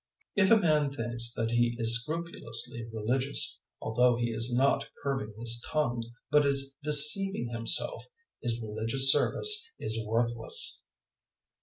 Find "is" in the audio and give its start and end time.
1.77-2.01, 4.31-4.51, 6.43-6.75, 9.77-10.03